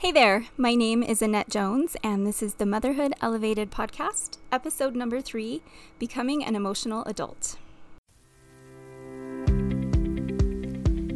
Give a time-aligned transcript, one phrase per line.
[0.00, 4.96] Hey there, my name is Annette Jones, and this is the Motherhood Elevated podcast, episode
[4.96, 5.60] number three
[5.98, 7.58] Becoming an Emotional Adult.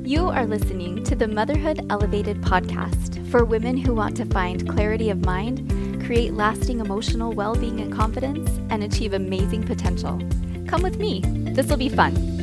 [0.06, 5.08] You are listening to the Motherhood Elevated podcast for women who want to find clarity
[5.08, 10.20] of mind, create lasting emotional well being and confidence, and achieve amazing potential.
[10.66, 11.22] Come with me,
[11.54, 12.33] this will be fun.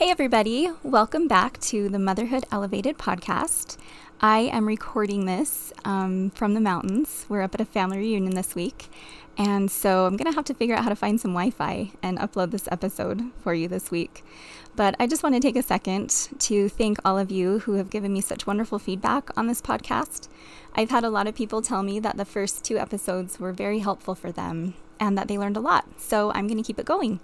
[0.00, 3.76] Hey, everybody, welcome back to the Motherhood Elevated podcast.
[4.18, 7.26] I am recording this um, from the mountains.
[7.28, 8.88] We're up at a family reunion this week.
[9.36, 11.90] And so I'm going to have to figure out how to find some Wi Fi
[12.02, 14.24] and upload this episode for you this week.
[14.74, 17.90] But I just want to take a second to thank all of you who have
[17.90, 20.28] given me such wonderful feedback on this podcast.
[20.74, 23.80] I've had a lot of people tell me that the first two episodes were very
[23.80, 26.00] helpful for them and that they learned a lot.
[26.00, 27.20] So I'm going to keep it going.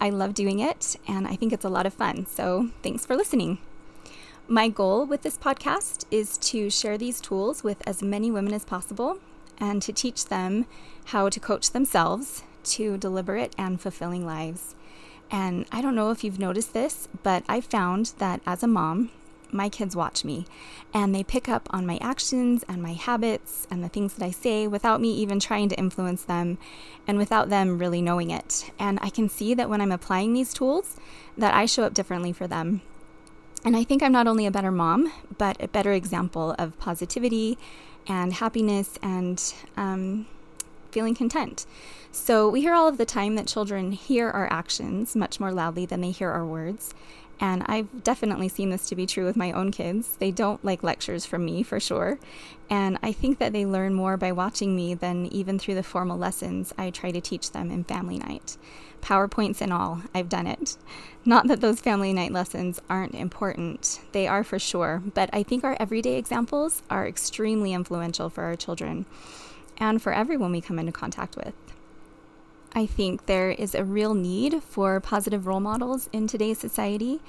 [0.00, 2.26] I love doing it and I think it's a lot of fun.
[2.26, 3.58] So thanks for listening.
[4.46, 8.64] My goal with this podcast is to share these tools with as many women as
[8.64, 9.18] possible
[9.58, 10.66] and to teach them
[11.06, 14.74] how to coach themselves to deliberate and fulfilling lives.
[15.30, 19.10] And I don't know if you've noticed this, but I found that as a mom,
[19.54, 20.46] my kids watch me
[20.92, 24.30] and they pick up on my actions and my habits and the things that I
[24.30, 26.58] say without me even trying to influence them
[27.06, 28.70] and without them really knowing it.
[28.78, 30.96] And I can see that when I'm applying these tools
[31.38, 32.82] that I show up differently for them.
[33.64, 37.56] And I think I'm not only a better mom, but a better example of positivity
[38.06, 40.26] and happiness and um,
[40.90, 41.64] feeling content.
[42.12, 45.84] So, we hear all of the time that children hear our actions much more loudly
[45.84, 46.94] than they hear our words.
[47.40, 50.16] And I've definitely seen this to be true with my own kids.
[50.18, 52.18] They don't like lectures from me for sure.
[52.70, 56.16] And I think that they learn more by watching me than even through the formal
[56.16, 58.56] lessons I try to teach them in family night.
[59.02, 60.78] PowerPoints and all, I've done it.
[61.26, 65.62] Not that those family night lessons aren't important, they are for sure, but I think
[65.62, 69.04] our everyday examples are extremely influential for our children
[69.76, 71.52] and for everyone we come into contact with.
[72.76, 77.20] I think there is a real need for positive role models in today's society.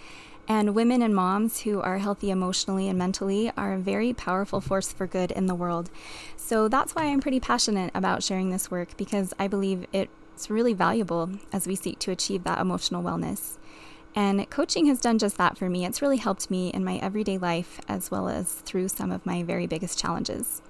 [0.48, 4.92] And women and moms who are healthy emotionally and mentally are a very powerful force
[4.92, 5.92] for good in the world.
[6.36, 10.74] So that's why I'm pretty passionate about sharing this work because I believe it's really
[10.74, 13.58] valuable as we seek to achieve that emotional wellness.
[14.16, 15.86] And coaching has done just that for me.
[15.86, 19.44] It's really helped me in my everyday life as well as through some of my
[19.44, 20.62] very biggest challenges.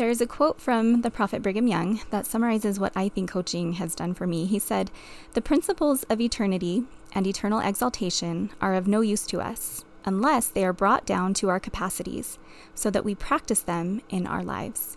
[0.00, 3.74] There is a quote from the Prophet Brigham Young that summarizes what I think coaching
[3.74, 4.46] has done for me.
[4.46, 4.90] He said,
[5.34, 10.64] The principles of eternity and eternal exaltation are of no use to us unless they
[10.64, 12.38] are brought down to our capacities
[12.74, 14.96] so that we practice them in our lives.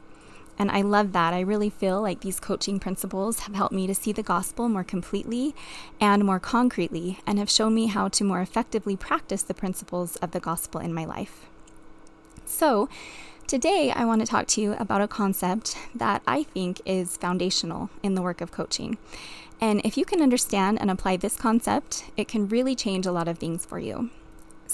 [0.58, 1.34] And I love that.
[1.34, 4.86] I really feel like these coaching principles have helped me to see the gospel more
[4.86, 5.54] completely
[6.00, 10.32] and more concretely, and have shown me how to more effectively practice the principles of
[10.32, 11.48] the gospel in my life.
[12.46, 12.88] So,
[13.46, 17.90] Today, I want to talk to you about a concept that I think is foundational
[18.02, 18.98] in the work of coaching.
[19.60, 23.28] And if you can understand and apply this concept, it can really change a lot
[23.28, 24.10] of things for you.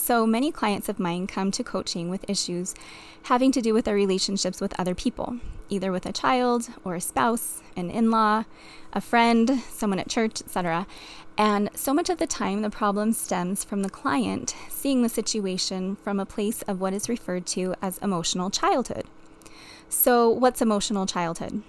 [0.02, 2.74] So many clients of mine come to coaching with issues
[3.24, 5.38] having to do with their relationships with other people,
[5.68, 8.46] either with a child or a spouse, an in law,
[8.94, 10.88] a friend, someone at church, etc.
[11.38, 15.98] And so much of the time, the problem stems from the client seeing the situation
[15.98, 19.06] from a place of what is referred to as emotional childhood.
[19.90, 21.62] So, what's emotional childhood?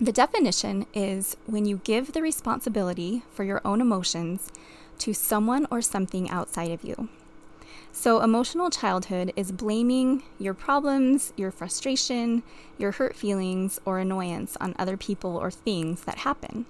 [0.00, 4.50] The definition is when you give the responsibility for your own emotions
[4.98, 7.10] to someone or something outside of you.
[7.96, 12.42] So, emotional childhood is blaming your problems, your frustration,
[12.76, 16.66] your hurt feelings, or annoyance on other people or things that happen.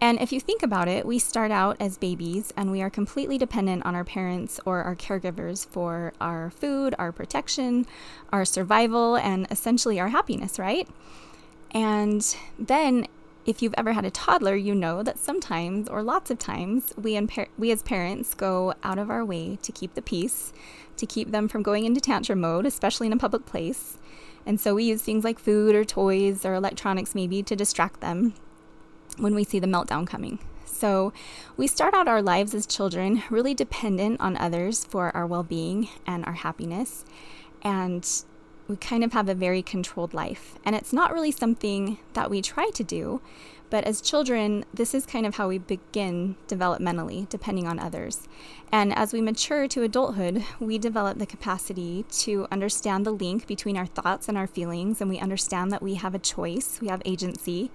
[0.00, 3.38] And if you think about it, we start out as babies and we are completely
[3.38, 7.86] dependent on our parents or our caregivers for our food, our protection,
[8.32, 10.88] our survival, and essentially our happiness, right?
[11.70, 13.06] And then
[13.46, 17.18] if you've ever had a toddler, you know that sometimes, or lots of times, we,
[17.26, 20.52] par- we as parents go out of our way to keep the peace,
[20.96, 23.98] to keep them from going into tantrum mode, especially in a public place.
[24.44, 28.34] And so we use things like food or toys or electronics maybe to distract them
[29.18, 30.40] when we see the meltdown coming.
[30.64, 31.12] So
[31.56, 35.88] we start out our lives as children really dependent on others for our well being
[36.06, 37.04] and our happiness.
[37.62, 38.06] And
[38.68, 40.56] we kind of have a very controlled life.
[40.64, 43.20] And it's not really something that we try to do,
[43.68, 48.28] But as children, this is kind of how we begin developmentally, depending on others.
[48.70, 53.76] And as we mature to adulthood, we develop the capacity to understand the link between
[53.76, 57.02] our thoughts and our feelings, and we understand that we have a choice, we have
[57.04, 57.70] agency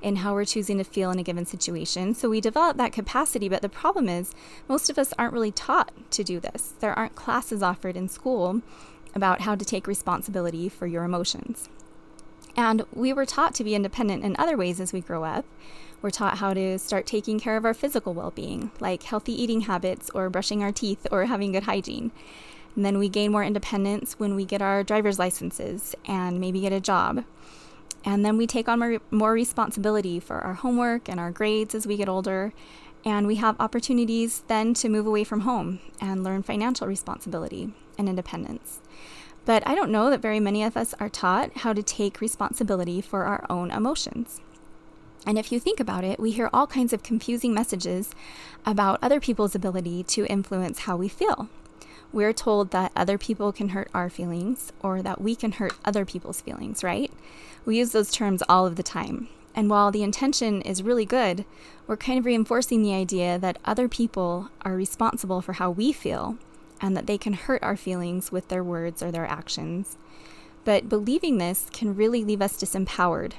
[0.00, 2.14] in how we're choosing to feel in a given situation.
[2.14, 4.32] So we develop that capacity, but the problem is
[4.68, 6.74] most of us aren't really taught to do this.
[6.80, 8.62] There aren't classes offered in school
[9.14, 11.68] about how to take responsibility for your emotions.
[12.56, 15.44] And we were taught to be independent in other ways as we grow up.
[16.02, 19.62] We're taught how to start taking care of our physical well being, like healthy eating
[19.62, 22.10] habits or brushing our teeth or having good hygiene.
[22.74, 26.72] And then we gain more independence when we get our driver's licenses and maybe get
[26.72, 27.24] a job.
[28.04, 31.86] And then we take on more, more responsibility for our homework and our grades as
[31.86, 32.52] we get older.
[33.04, 38.08] And we have opportunities then to move away from home and learn financial responsibility and
[38.08, 38.80] independence.
[39.44, 43.00] But I don't know that very many of us are taught how to take responsibility
[43.00, 44.40] for our own emotions.
[45.26, 48.10] And if you think about it, we hear all kinds of confusing messages
[48.66, 51.48] about other people's ability to influence how we feel.
[52.12, 56.04] We're told that other people can hurt our feelings or that we can hurt other
[56.04, 57.10] people's feelings, right?
[57.64, 59.28] We use those terms all of the time.
[59.54, 61.44] And while the intention is really good,
[61.86, 66.38] we're kind of reinforcing the idea that other people are responsible for how we feel
[66.80, 69.96] and that they can hurt our feelings with their words or their actions.
[70.64, 73.32] But believing this can really leave us disempowered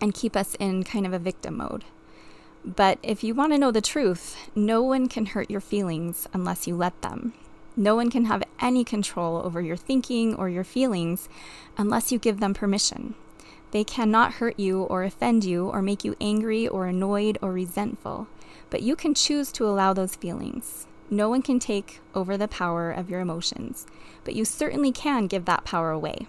[0.00, 1.84] and keep us in kind of a victim mode.
[2.64, 6.66] But if you want to know the truth, no one can hurt your feelings unless
[6.66, 7.32] you let them.
[7.76, 11.28] No one can have any control over your thinking or your feelings
[11.76, 13.14] unless you give them permission.
[13.72, 18.28] They cannot hurt you or offend you or make you angry or annoyed or resentful,
[18.70, 20.86] but you can choose to allow those feelings.
[21.10, 23.86] No one can take over the power of your emotions,
[24.24, 26.26] but you certainly can give that power away.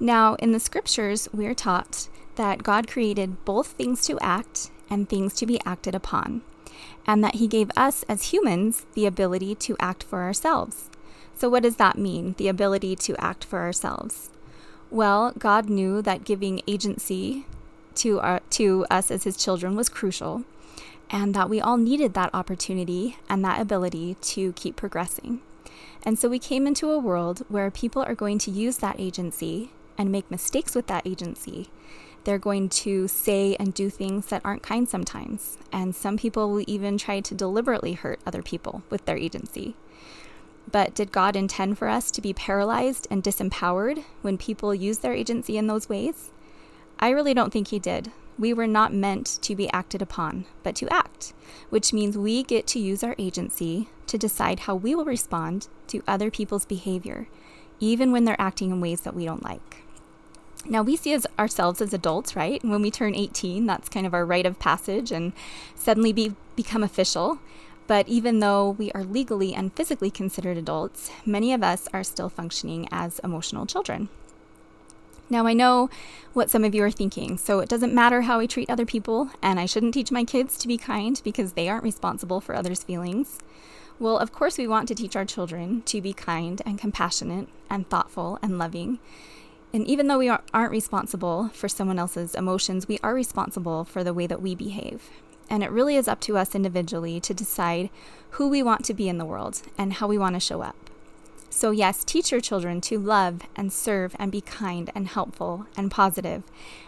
[0.00, 5.08] Now, in the scriptures, we are taught that God created both things to act and
[5.08, 6.42] things to be acted upon,
[7.04, 10.88] and that He gave us as humans the ability to act for ourselves.
[11.34, 14.30] So, what does that mean, the ability to act for ourselves?
[14.90, 17.44] Well, God knew that giving agency
[17.96, 20.44] to, our, to us as His children was crucial,
[21.10, 25.40] and that we all needed that opportunity and that ability to keep progressing.
[26.04, 29.72] And so we came into a world where people are going to use that agency
[29.98, 31.68] and make mistakes with that agency.
[32.24, 35.58] They're going to say and do things that aren't kind sometimes.
[35.72, 39.74] And some people will even try to deliberately hurt other people with their agency.
[40.70, 45.14] But did God intend for us to be paralyzed and disempowered when people use their
[45.14, 46.30] agency in those ways?
[46.98, 50.76] I really don't think He did we were not meant to be acted upon, but
[50.76, 51.32] to act,
[51.70, 56.02] which means we get to use our agency to decide how we will respond to
[56.06, 57.26] other people's behavior,
[57.80, 59.84] even when they're acting in ways that we don't like.
[60.64, 62.62] Now, we see as ourselves as adults, right?
[62.64, 65.32] When we turn 18, that's kind of our rite of passage and
[65.74, 67.38] suddenly be, become official.
[67.88, 72.28] But even though we are legally and physically considered adults, many of us are still
[72.28, 74.10] functioning as emotional children.
[75.30, 75.90] Now, I know
[76.32, 79.30] what some of you are thinking, so it doesn't matter how I treat other people,
[79.42, 82.82] and I shouldn't teach my kids to be kind because they aren't responsible for others'
[82.82, 83.38] feelings.
[83.98, 87.88] Well, of course, we want to teach our children to be kind and compassionate and
[87.88, 89.00] thoughtful and loving.
[89.72, 94.14] And even though we aren't responsible for someone else's emotions, we are responsible for the
[94.14, 95.10] way that we behave.
[95.50, 97.90] And it really is up to us individually to decide
[98.30, 100.76] who we want to be in the world and how we want to show up.
[101.50, 105.90] So, yes, teach your children to love and serve and be kind and helpful and
[105.90, 106.42] positive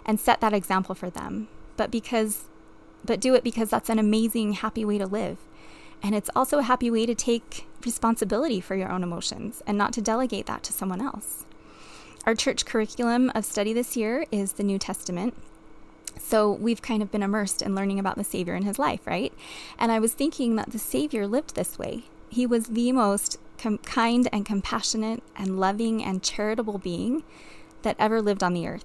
[0.05, 1.49] and set that example for them.
[1.77, 2.45] But because
[3.05, 5.39] but do it because that's an amazing happy way to live.
[6.02, 9.93] And it's also a happy way to take responsibility for your own emotions and not
[9.95, 11.45] to delegate that to someone else.
[12.26, 15.35] Our church curriculum of study this year is the New Testament.
[16.19, 19.33] So we've kind of been immersed in learning about the Savior and his life, right?
[19.79, 22.05] And I was thinking that the Savior lived this way.
[22.29, 27.23] He was the most com- kind and compassionate and loving and charitable being
[27.83, 28.85] that ever lived on the earth.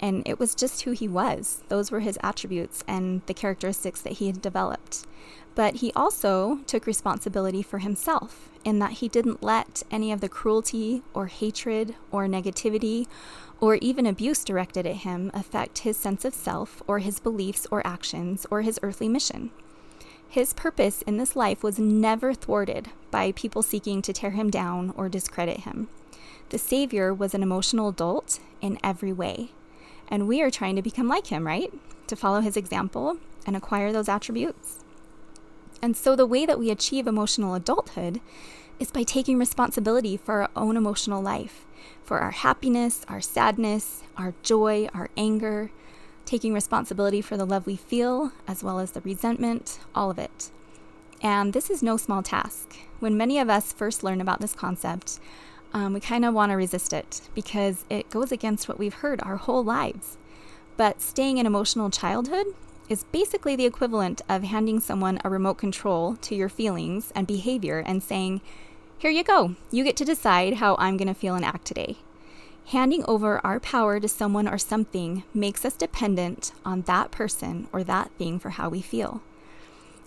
[0.00, 1.62] And it was just who he was.
[1.68, 5.06] Those were his attributes and the characteristics that he had developed.
[5.54, 10.28] But he also took responsibility for himself in that he didn't let any of the
[10.28, 13.06] cruelty or hatred or negativity
[13.60, 17.86] or even abuse directed at him affect his sense of self or his beliefs or
[17.86, 19.50] actions or his earthly mission.
[20.28, 24.94] His purpose in this life was never thwarted by people seeking to tear him down
[24.96, 25.88] or discredit him.
[26.48, 29.50] The Savior was an emotional adult in every way.
[30.08, 31.72] And we are trying to become like him, right?
[32.06, 34.80] To follow his example and acquire those attributes.
[35.82, 38.20] And so the way that we achieve emotional adulthood
[38.78, 41.66] is by taking responsibility for our own emotional life,
[42.04, 45.72] for our happiness, our sadness, our joy, our anger,
[46.24, 50.50] taking responsibility for the love we feel, as well as the resentment, all of it.
[51.20, 52.76] And this is no small task.
[53.00, 55.18] When many of us first learn about this concept,
[55.72, 59.20] um, we kind of want to resist it because it goes against what we've heard
[59.22, 60.16] our whole lives.
[60.76, 62.46] But staying in emotional childhood
[62.92, 67.78] is basically the equivalent of handing someone a remote control to your feelings and behavior
[67.78, 68.42] and saying,
[68.98, 71.96] Here you go, you get to decide how I'm going to feel and act today.
[72.66, 77.82] Handing over our power to someone or something makes us dependent on that person or
[77.82, 79.22] that thing for how we feel.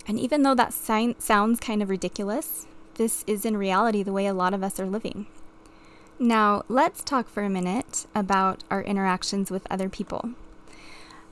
[0.08, 4.34] And even though that sounds kind of ridiculous, this is in reality the way a
[4.34, 5.26] lot of us are living.
[6.20, 10.36] Now, let's talk for a minute about our interactions with other people.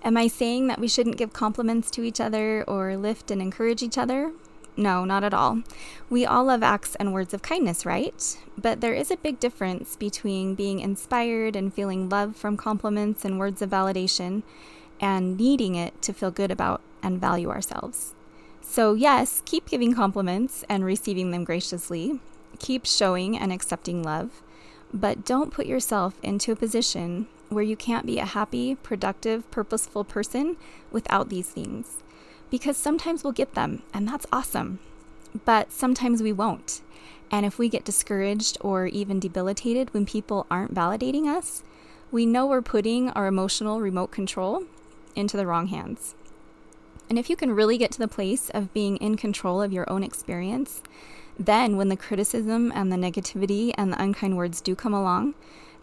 [0.04, 3.82] Am I saying that we shouldn't give compliments to each other or lift and encourage
[3.82, 4.34] each other?
[4.76, 5.62] No, not at all.
[6.10, 8.38] We all love acts and words of kindness, right?
[8.58, 13.40] But there is a big difference between being inspired and feeling love from compliments and
[13.40, 14.44] words of validation
[15.00, 18.14] and needing it to feel good about and value ourselves.
[18.62, 22.20] So, yes, keep giving compliments and receiving them graciously.
[22.60, 24.42] Keep showing and accepting love.
[24.94, 30.04] But don't put yourself into a position where you can't be a happy, productive, purposeful
[30.04, 30.58] person
[30.92, 32.04] without these things.
[32.50, 34.80] Because sometimes we'll get them, and that's awesome.
[35.46, 36.82] But sometimes we won't.
[37.32, 41.64] And if we get discouraged or even debilitated when people aren't validating us,
[42.12, 44.66] we know we're putting our emotional remote control
[45.16, 46.14] into the wrong hands.
[47.10, 49.90] And if you can really get to the place of being in control of your
[49.92, 50.82] own experience,
[51.40, 55.34] then when the criticism and the negativity and the unkind words do come along,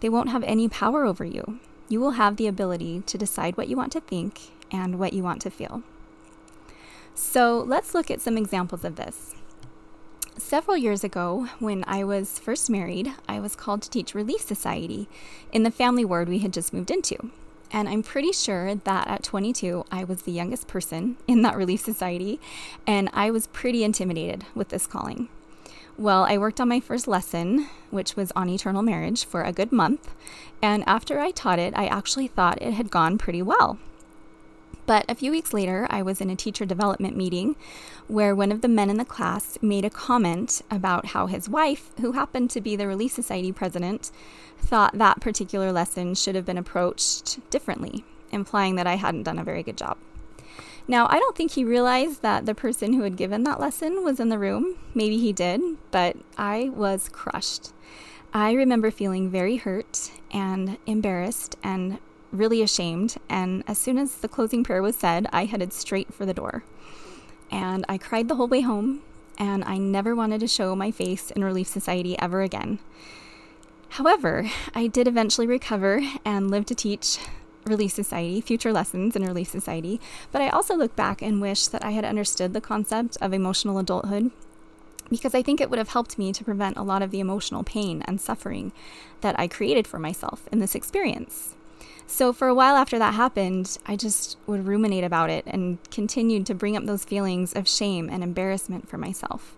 [0.00, 1.60] they won't have any power over you.
[1.88, 5.22] You will have the ability to decide what you want to think and what you
[5.22, 5.82] want to feel.
[7.14, 9.34] So let's look at some examples of this.
[10.38, 15.08] Several years ago, when I was first married, I was called to teach Relief Society
[15.52, 17.30] in the family ward we had just moved into.
[17.72, 21.80] And I'm pretty sure that at 22, I was the youngest person in that Relief
[21.80, 22.40] Society,
[22.86, 25.28] and I was pretty intimidated with this calling.
[26.00, 29.70] Well, I worked on my first lesson, which was on eternal marriage, for a good
[29.70, 30.14] month.
[30.62, 33.78] And after I taught it, I actually thought it had gone pretty well.
[34.86, 37.54] But a few weeks later, I was in a teacher development meeting
[38.08, 41.90] where one of the men in the class made a comment about how his wife,
[42.00, 44.10] who happened to be the Relief Society president,
[44.56, 49.44] thought that particular lesson should have been approached differently, implying that I hadn't done a
[49.44, 49.98] very good job.
[50.90, 54.18] Now, I don't think he realized that the person who had given that lesson was
[54.18, 54.76] in the room.
[54.92, 55.60] Maybe he did,
[55.92, 57.72] but I was crushed.
[58.34, 62.00] I remember feeling very hurt and embarrassed and
[62.32, 63.18] really ashamed.
[63.28, 66.64] And as soon as the closing prayer was said, I headed straight for the door.
[67.52, 69.02] And I cried the whole way home,
[69.38, 72.80] and I never wanted to show my face in Relief Society ever again.
[73.90, 77.18] However, I did eventually recover and live to teach
[77.66, 80.00] Relief Society, future lessons in Relief Society,
[80.32, 83.78] but I also look back and wish that I had understood the concept of emotional
[83.78, 84.30] adulthood
[85.10, 87.64] because I think it would have helped me to prevent a lot of the emotional
[87.64, 88.72] pain and suffering
[89.20, 91.56] that I created for myself in this experience.
[92.06, 96.46] So, for a while after that happened, I just would ruminate about it and continued
[96.46, 99.56] to bring up those feelings of shame and embarrassment for myself.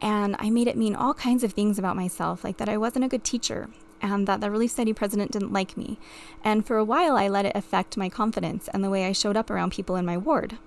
[0.00, 3.04] And I made it mean all kinds of things about myself, like that I wasn't
[3.04, 3.68] a good teacher
[4.02, 5.98] and that the Relief Society president didn't like me.
[6.44, 9.36] And for a while, I let it affect my confidence and the way I showed
[9.36, 10.58] up around people in my ward.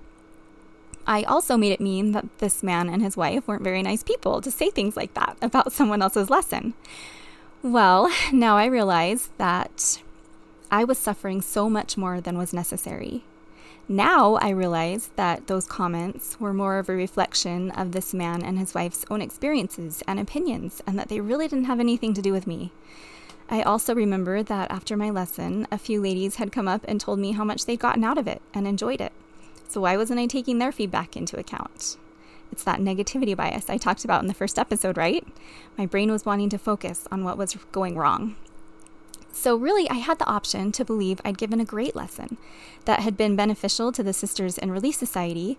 [1.07, 4.41] I also made it mean that this man and his wife weren't very nice people
[4.41, 6.73] to say things like that about someone else's lesson.
[7.61, 10.01] Well, now I realize that
[10.71, 13.23] I was suffering so much more than was necessary.
[13.87, 18.57] Now I realize that those comments were more of a reflection of this man and
[18.57, 22.33] his wife's own experiences and opinions, and that they really didn't have anything to do
[22.33, 22.71] with me.
[23.47, 27.19] I also remember that after my lesson, a few ladies had come up and told
[27.19, 29.13] me how much they'd gotten out of it and enjoyed it.
[29.67, 31.97] So why wasn't I taking their feedback into account?
[32.51, 35.27] It's that negativity bias I talked about in the first episode, right?
[35.77, 38.35] My brain was wanting to focus on what was going wrong.
[39.31, 42.37] So, really, I had the option to believe I'd given a great lesson
[42.85, 45.57] that had been beneficial to the Sisters in Relief Society,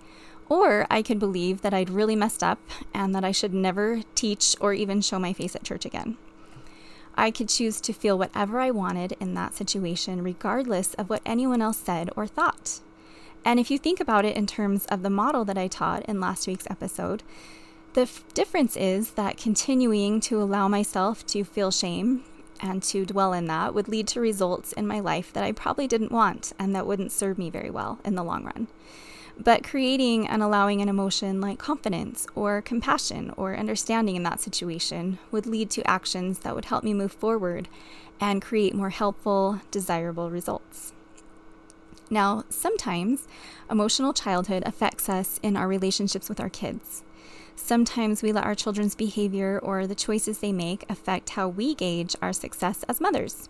[0.48, 2.58] or I could believe that I'd really messed up
[2.94, 6.16] and that I should never teach or even show my face at church again.
[7.16, 11.62] I could choose to feel whatever I wanted in that situation, regardless of what anyone
[11.62, 12.80] else said or thought.
[13.44, 16.20] And if you think about it in terms of the model that I taught in
[16.20, 17.22] last week's episode,
[17.94, 22.24] the f- difference is that continuing to allow myself to feel shame
[22.60, 25.86] and to dwell in that would lead to results in my life that I probably
[25.86, 28.66] didn't want and that wouldn't serve me very well in the long run.
[29.38, 35.18] But creating and allowing an emotion like confidence or compassion or understanding in that situation
[35.30, 37.68] would lead to actions that would help me move forward
[38.18, 40.94] and create more helpful, desirable results.
[42.08, 43.26] Now, sometimes
[43.70, 47.02] emotional childhood affects us in our relationships with our kids.
[47.56, 52.14] Sometimes we let our children's behavior or the choices they make affect how we gauge
[52.22, 53.48] our success as mothers.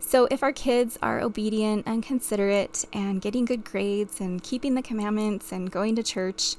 [0.00, 4.82] So, if our kids are obedient and considerate and getting good grades and keeping the
[4.82, 6.56] commandments and going to church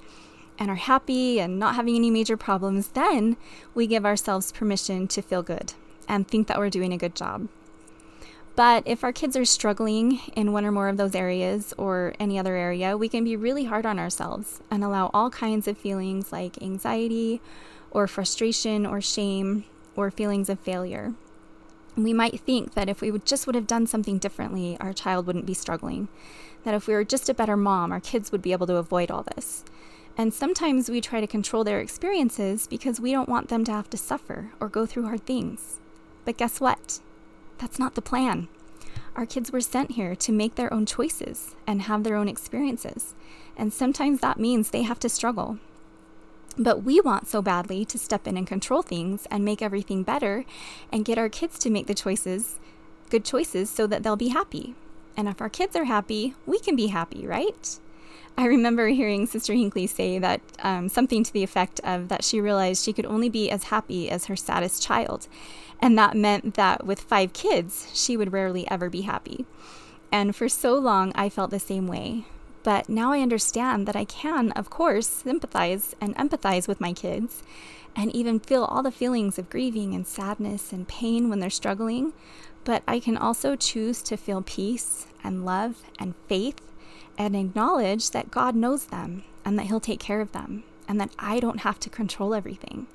[0.58, 3.36] and are happy and not having any major problems, then
[3.74, 5.74] we give ourselves permission to feel good
[6.08, 7.50] and think that we're doing a good job.
[8.56, 12.38] But if our kids are struggling in one or more of those areas or any
[12.38, 16.32] other area, we can be really hard on ourselves and allow all kinds of feelings
[16.32, 17.42] like anxiety
[17.90, 19.64] or frustration or shame
[19.96, 21.14] or feelings of failure.
[21.98, 25.28] We might think that if we would just would have done something differently, our child
[25.28, 26.08] wouldn't be struggling.
[26.64, 29.12] That if we were just a better mom, our kids would be able to avoid
[29.12, 29.66] all this.
[30.18, 33.90] And sometimes we try to control their experiences because we don't want them to have
[33.90, 35.80] to suffer or go through hard things.
[36.26, 37.00] But guess what?
[37.58, 38.48] That's not the plan.
[39.16, 43.14] Our kids were sent here to make their own choices and have their own experiences.
[43.58, 45.60] And sometimes that means they have to struggle.
[46.58, 50.46] But we want so badly to step in and control things and make everything better
[50.92, 52.60] and get our kids to make the choices,
[53.10, 54.76] good choices, so that they'll be happy.
[55.16, 57.80] And if our kids are happy, we can be happy, right?
[58.38, 62.40] I remember hearing Sister Hinckley say that um, something to the effect of that she
[62.40, 65.28] realized she could only be as happy as her saddest child.
[65.82, 69.46] And that meant that with five kids, she would rarely ever be happy.
[70.12, 72.26] And for so long, I felt the same way.
[72.64, 77.42] But now I understand that I can, of course, sympathize and empathize with my kids
[77.96, 82.14] and even feel all the feelings of grieving and sadness and pain when they're struggling.
[82.64, 86.62] But I can also choose to feel peace and love and faith
[87.18, 91.12] and acknowledge that God knows them and that He'll take care of them and that
[91.18, 92.88] I don't have to control everything.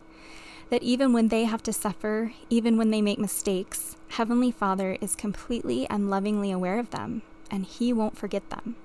[0.70, 5.16] That even when they have to suffer, even when they make mistakes, Heavenly Father is
[5.16, 8.76] completely and lovingly aware of them and He won't forget them.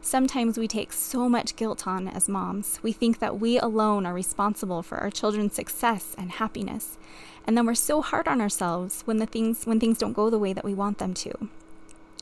[0.00, 2.78] Sometimes we take so much guilt on as moms.
[2.82, 6.98] We think that we alone are responsible for our children's success and happiness.
[7.46, 10.38] And then we're so hard on ourselves when the things when things don't go the
[10.38, 11.48] way that we want them to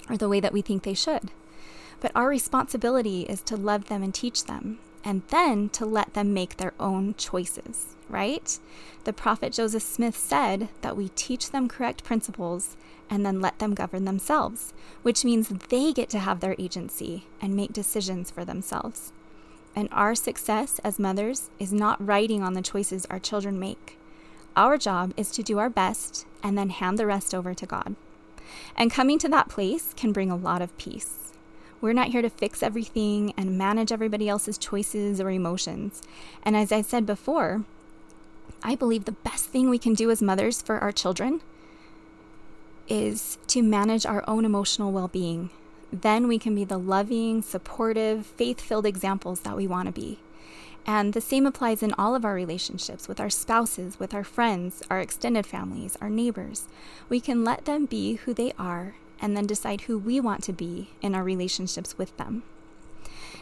[0.08, 1.30] or the way that we think they should.
[2.00, 6.34] But our responsibility is to love them and teach them, and then to let them
[6.34, 8.58] make their own choices, right?
[9.04, 12.76] The prophet Joseph Smith said that we teach them correct principles
[13.08, 17.54] and then let them govern themselves, which means they get to have their agency and
[17.54, 19.12] make decisions for themselves.
[19.76, 23.96] And our success as mothers is not writing on the choices our children make.
[24.56, 27.94] Our job is to do our best and then hand the rest over to God.
[28.74, 31.25] And coming to that place can bring a lot of peace.
[31.86, 36.02] We're not here to fix everything and manage everybody else's choices or emotions.
[36.42, 37.62] And as I said before,
[38.60, 41.42] I believe the best thing we can do as mothers for our children
[42.88, 45.50] is to manage our own emotional well being.
[45.92, 50.18] Then we can be the loving, supportive, faith filled examples that we want to be.
[50.88, 54.82] And the same applies in all of our relationships with our spouses, with our friends,
[54.90, 56.66] our extended families, our neighbors.
[57.08, 60.52] We can let them be who they are and then decide who we want to
[60.52, 62.42] be in our relationships with them.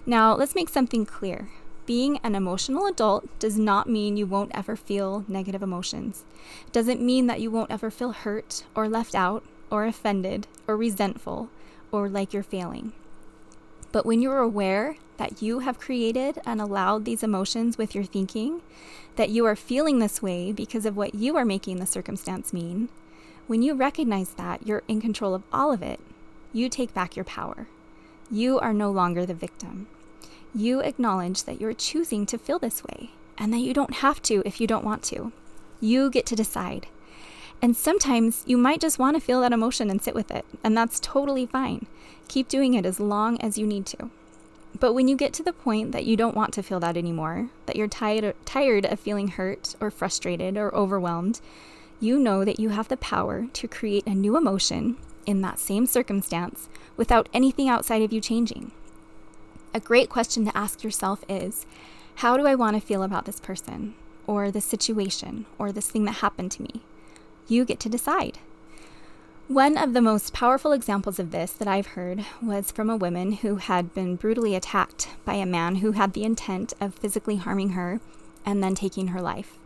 [0.06, 1.48] Now, let's make something clear.
[1.87, 6.24] Being an emotional adult does not mean you won't ever feel negative emotions.
[6.66, 10.76] It doesn't mean that you won't ever feel hurt or left out or offended or
[10.76, 11.50] resentful
[11.92, 12.92] or like you're failing.
[13.92, 18.62] But when you're aware that you have created and allowed these emotions with your thinking,
[19.16, 22.88] that you are feeling this way because of what you are making the circumstance mean,
[23.46, 26.00] when you recognize that you're in control of all of it,
[26.52, 27.68] you take back your power.
[28.30, 29.87] You are no longer the victim.
[30.54, 34.42] You acknowledge that you're choosing to feel this way and that you don't have to
[34.46, 35.33] if you don't want to.
[35.80, 36.87] You get to decide.
[37.61, 40.76] And sometimes you might just want to feel that emotion and sit with it, and
[40.76, 41.87] that's totally fine.
[42.28, 44.11] Keep doing it as long as you need to.
[44.78, 47.50] But when you get to the point that you don't want to feel that anymore,
[47.66, 51.40] that you're tired, tired of feeling hurt or frustrated or overwhelmed,
[52.00, 55.87] you know that you have the power to create a new emotion in that same
[55.87, 58.72] circumstance without anything outside of you changing.
[59.72, 61.66] A great question to ask yourself is
[62.16, 63.94] How do I want to feel about this person,
[64.26, 66.83] or this situation, or this thing that happened to me?
[67.48, 68.38] You get to decide.
[69.48, 73.33] One of the most powerful examples of this that I've heard was from a woman
[73.33, 77.70] who had been brutally attacked by a man who had the intent of physically harming
[77.70, 78.00] her
[78.46, 79.59] and then taking her life.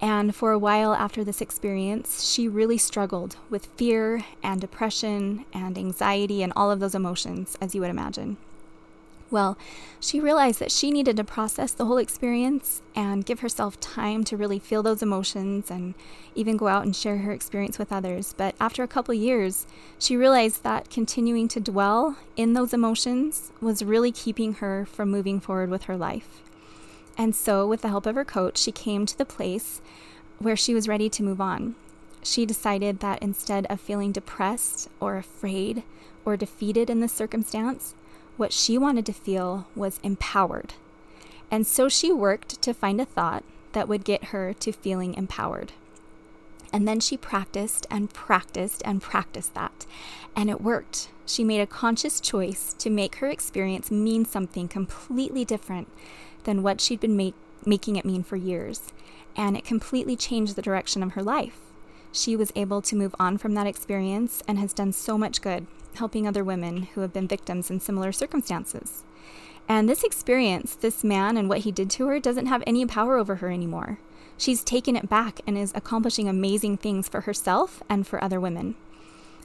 [0.00, 5.76] And for a while after this experience, she really struggled with fear and depression and
[5.76, 8.36] anxiety and all of those emotions, as you would imagine.
[9.30, 9.58] Well,
[10.00, 14.38] she realized that she needed to process the whole experience and give herself time to
[14.38, 15.94] really feel those emotions and
[16.34, 18.34] even go out and share her experience with others.
[18.34, 19.66] But after a couple years,
[19.98, 25.40] she realized that continuing to dwell in those emotions was really keeping her from moving
[25.40, 26.42] forward with her life.
[27.18, 29.82] And so, with the help of her coach, she came to the place
[30.38, 31.74] where she was ready to move on.
[32.22, 35.82] She decided that instead of feeling depressed or afraid
[36.24, 37.96] or defeated in this circumstance,
[38.36, 40.74] what she wanted to feel was empowered.
[41.50, 45.72] And so she worked to find a thought that would get her to feeling empowered.
[46.72, 49.86] And then she practiced and practiced and practiced that.
[50.36, 51.08] And it worked.
[51.26, 55.88] She made a conscious choice to make her experience mean something completely different
[56.44, 58.92] than what she'd been make, making it mean for years.
[59.36, 61.58] And it completely changed the direction of her life.
[62.12, 65.66] She was able to move on from that experience and has done so much good
[65.98, 69.04] helping other women who have been victims in similar circumstances.
[69.68, 73.18] And this experience, this man and what he did to her, doesn't have any power
[73.18, 73.98] over her anymore.
[74.38, 78.76] She's taken it back and is accomplishing amazing things for herself and for other women.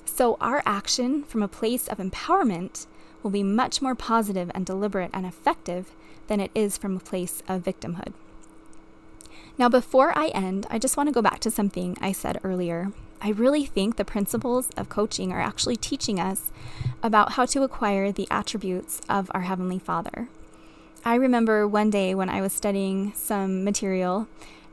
[0.06, 2.86] So, our action from a place of empowerment
[3.22, 5.92] will be much more positive and deliberate and effective
[6.34, 8.12] than it is from a place of victimhood.
[9.56, 12.92] Now, before I end, I just want to go back to something I said earlier
[13.22, 16.52] I really think the principles of coaching are actually teaching us
[17.02, 20.28] about how to acquire the attributes of our Heavenly Father.
[21.06, 24.28] I remember one day when I was studying some material,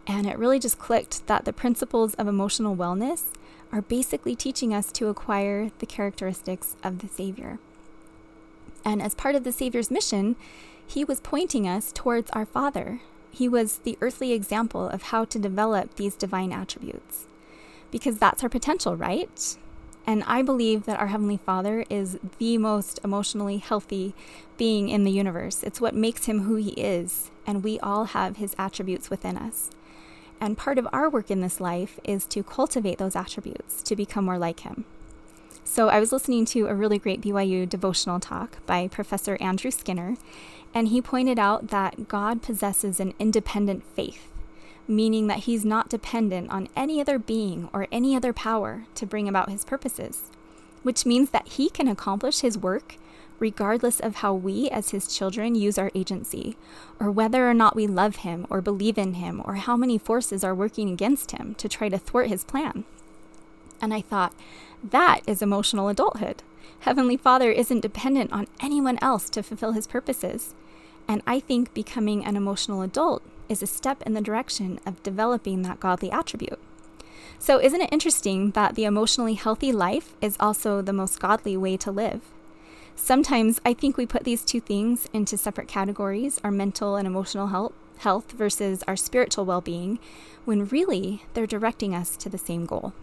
[0.04, 3.26] and it really just clicked that the principles of emotional wellness
[3.70, 7.60] are basically teaching us to acquire the characteristics of the Savior.
[8.84, 10.34] And as part of the Savior's mission,
[10.90, 13.00] he was pointing us towards our Father.
[13.30, 17.28] He was the earthly example of how to develop these divine attributes
[17.92, 19.56] because that's our potential, right?
[20.04, 24.14] And I believe that our Heavenly Father is the most emotionally healthy
[24.56, 25.62] being in the universe.
[25.62, 29.70] It's what makes him who he is, and we all have his attributes within us.
[30.40, 34.24] And part of our work in this life is to cultivate those attributes to become
[34.24, 34.84] more like him.
[35.64, 40.16] So I was listening to a really great BYU devotional talk by Professor Andrew Skinner,
[40.74, 44.30] and he pointed out that God possesses an independent faith
[44.90, 49.28] meaning that he's not dependent on any other being or any other power to bring
[49.28, 50.30] about his purposes,
[50.82, 52.96] which means that he can accomplish his work
[53.38, 56.58] regardless of how we, as his children, use our agency,
[56.98, 60.44] or whether or not we love him or believe in him, or how many forces
[60.44, 62.84] are working against him to try to thwart his plan.
[63.80, 64.34] And I thought,
[64.84, 66.42] that is emotional adulthood.
[66.80, 70.54] Heavenly Father isn't dependent on anyone else to fulfill his purposes.
[71.06, 75.60] And I think becoming an emotional adult is a step in the direction of developing
[75.62, 76.58] that godly attribute.
[77.38, 81.76] So, isn't it interesting that the emotionally healthy life is also the most godly way
[81.78, 82.22] to live?
[82.96, 87.48] Sometimes I think we put these two things into separate categories our mental and emotional
[87.48, 89.98] health, health versus our spiritual well being,
[90.44, 92.94] when really they're directing us to the same goal.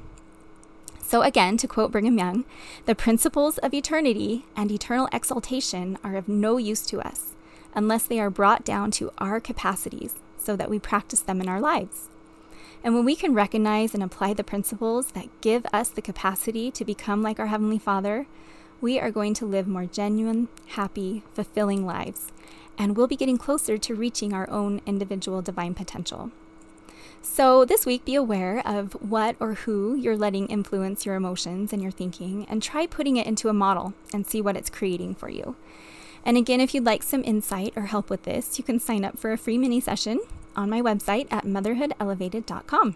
[1.07, 2.43] So, again, to quote Brigham Young,
[2.85, 7.33] the principles of eternity and eternal exaltation are of no use to us
[7.73, 11.61] unless they are brought down to our capacities so that we practice them in our
[11.61, 12.09] lives.
[12.83, 16.83] And when we can recognize and apply the principles that give us the capacity to
[16.83, 18.27] become like our Heavenly Father,
[18.81, 22.33] we are going to live more genuine, happy, fulfilling lives,
[22.77, 26.31] and we'll be getting closer to reaching our own individual divine potential.
[27.21, 31.81] So, this week, be aware of what or who you're letting influence your emotions and
[31.81, 35.29] your thinking, and try putting it into a model and see what it's creating for
[35.29, 35.55] you.
[36.25, 39.17] And again, if you'd like some insight or help with this, you can sign up
[39.17, 40.19] for a free mini session
[40.55, 42.95] on my website at motherhoodelevated.com.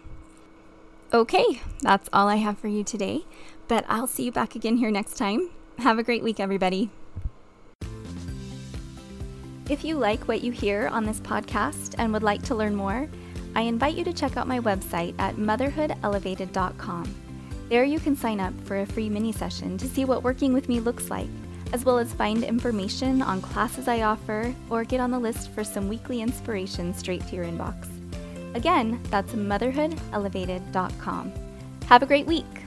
[1.14, 3.26] Okay, that's all I have for you today,
[3.68, 5.50] but I'll see you back again here next time.
[5.78, 6.90] Have a great week, everybody.
[9.70, 13.08] If you like what you hear on this podcast and would like to learn more,
[13.54, 17.14] I invite you to check out my website at motherhoodelevated.com.
[17.68, 20.68] There you can sign up for a free mini session to see what working with
[20.68, 21.28] me looks like
[21.72, 25.64] as well as find information on classes I offer or get on the list for
[25.64, 27.88] some weekly inspiration straight to your inbox.
[28.54, 31.32] Again, that's motherhoodelevated.com.
[31.86, 32.61] Have a great week!